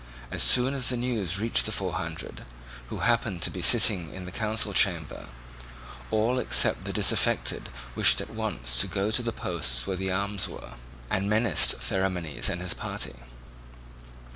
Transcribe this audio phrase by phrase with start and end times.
[0.31, 2.43] As soon as the news reached the Four Hundred,
[2.89, 5.27] who happened to be sitting in the council chamber,
[6.09, 10.47] all except the disaffected wished at once to go to the posts where the arms
[10.47, 10.73] were,
[11.11, 13.13] and menaced Theramenes and his party.